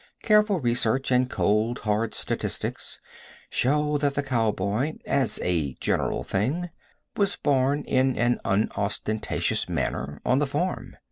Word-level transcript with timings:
Careful 0.23 0.59
research 0.59 1.11
and 1.11 1.29
cold, 1.29 1.77
hard 1.77 2.15
statistics 2.15 2.99
show 3.51 3.99
that 3.99 4.15
the 4.15 4.23
cow 4.23 4.49
boy, 4.49 4.97
as 5.05 5.39
a 5.43 5.75
general 5.75 6.23
thing, 6.23 6.71
was 7.15 7.35
born 7.35 7.83
in 7.83 8.17
an 8.17 8.39
unostentatious 8.43 9.69
manner 9.69 10.19
on 10.25 10.39
the 10.39 10.47
farm. 10.47 10.95